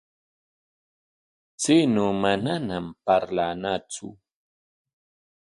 [1.61, 4.07] Chaynaw manam parlanatsu.